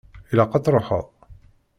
Ilaq 0.31 0.53
ad 0.53 0.63
truḥeḍ. 0.65 1.05